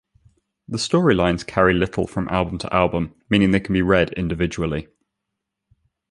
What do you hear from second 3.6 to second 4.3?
be read